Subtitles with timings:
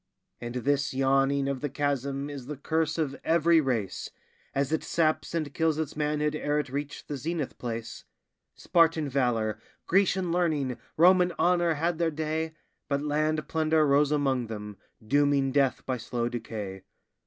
[0.39, 4.09] And this yawning of the chasm is the curse of every race,
[4.55, 8.03] As it saps and kills its manhood ere it reach the zenith place;
[8.55, 12.53] Spartan valor, Grecian learning, Roman honor had their day,
[12.89, 14.75] But land plunder rose among them,
[15.05, 16.81] dooming death by slow decay.